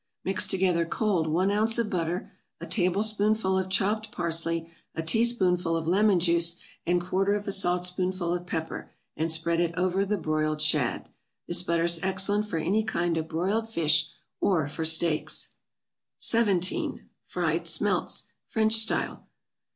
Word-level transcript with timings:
= 0.13 0.23
Mix 0.25 0.47
together 0.47 0.83
cold, 0.83 1.27
one 1.27 1.51
ounce 1.51 1.77
of 1.77 1.91
butter, 1.91 2.31
a 2.59 2.65
tablespoonful 2.65 3.55
of 3.55 3.69
chopped 3.69 4.11
parsley, 4.11 4.67
a 4.95 5.03
teaspoonful 5.03 5.77
of 5.77 5.85
lemon 5.85 6.19
juice, 6.19 6.55
and 6.87 6.99
quarter 6.99 7.35
of 7.35 7.47
a 7.47 7.51
saltspoonful 7.51 8.33
of 8.33 8.47
pepper; 8.47 8.89
and 9.15 9.31
spread 9.31 9.59
it 9.59 9.75
over 9.77 10.03
the 10.03 10.17
broiled 10.17 10.59
shad. 10.59 11.09
This 11.47 11.61
butter 11.61 11.83
is 11.83 11.99
excellent 12.01 12.47
for 12.49 12.57
any 12.57 12.83
kind 12.83 13.15
of 13.15 13.27
broiled 13.27 13.69
fish, 13.69 14.09
or 14.39 14.67
for 14.67 14.85
steaks. 14.85 15.49
17. 16.17 17.07
=Fried 17.27 17.67
Smelts, 17.67 18.23
French 18.47 18.73
Style. 18.77 19.27